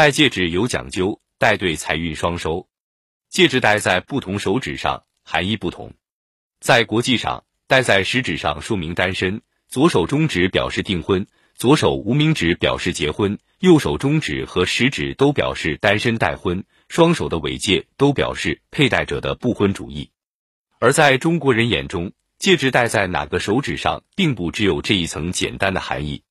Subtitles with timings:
[0.00, 2.66] 戴戒指有讲究，戴对财运双收。
[3.28, 5.92] 戒指戴在不同手指上，含义不同。
[6.58, 16.64] 在国际上，戴在食指上说明单身，左手中指表示订婚，左手无名指表示结婚，右手中指和食指都表示单身待婚。
[16.88, 20.10] 双手的尾戒都表示佩戴者的不婚主义。
[20.78, 26.22] 而在中国人眼中，戒指戴在哪个手指上，并不只有这一层简单的含义。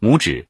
[0.00, 0.48] 拇指，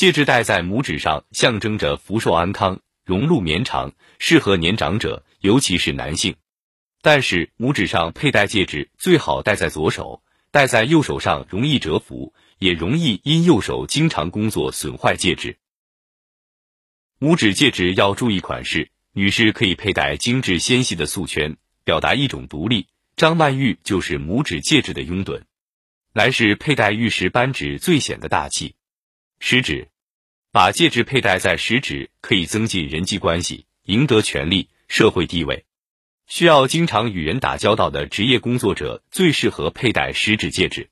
[0.00, 6.36] 戒指戴在拇指上，象征着福寿安康、荣禄绵长，适合年长者，尤其是男性。
[7.02, 15.58] 但是，拇指上佩戴戒指最好戴在左手，戴在右手上容易折服，也容易因右手经常工作损坏戒指。
[17.18, 22.86] 拇指戒指要注意款式，女士可以佩戴精致纤细的素圈，表达一种独立。
[23.16, 25.42] 张曼玉就是拇指戒指的拥趸。
[26.14, 28.76] 男士佩戴玉石扳指最显得大气。
[29.42, 29.88] 食指，
[30.52, 35.64] 把戒指佩戴在食指可以增进人际关系，赢得权力、社会地位。
[36.26, 40.90] 需要经常与人打交道的职业工作者最适合佩戴食指戒指。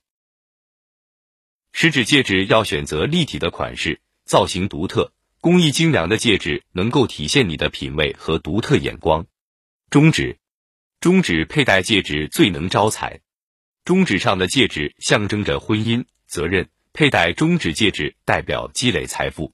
[1.73, 5.13] 食指戒指要选择立体的款式，造型独特。
[5.41, 9.27] 工艺精良的戒指能够体现你的品味和独特眼光。
[9.91, 10.39] 中指，
[11.01, 13.21] 中指佩戴戒指最能招财。
[13.85, 19.53] 中指上的戒指象征着婚姻责任，佩戴中指戒指代表积累财富。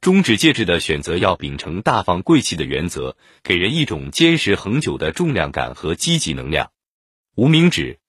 [0.00, 6.72] 中指戒指的选择要秉承大方贵气的原则，给人一种坚实恒久的重量感和积极能量。
[7.34, 8.00] 无名指，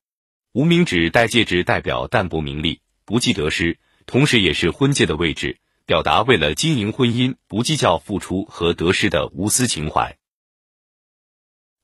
[0.53, 5.59] 无名指戴戒指代表淡泊名利，不计得失，同时也是婚戒的位置。
[5.86, 10.18] 表达为了经营婚姻不计较付出和得失的无私情怀。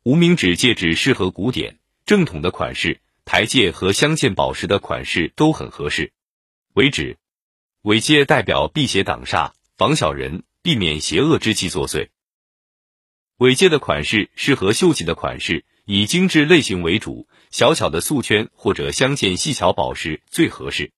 [0.03, 6.13] 无名指戒指适合古典正统的款式，台戒和镶嵌宝石的款式都很合适。
[6.75, 7.17] 为止，
[7.81, 12.07] 尾戒代表辟邪挡煞，防小人，避免邪恶之气作祟。
[13.39, 20.93] 尾戒的款式适合秀气的款式，以精致类型为主，小巧的素圈或者镶嵌细小宝石最合适。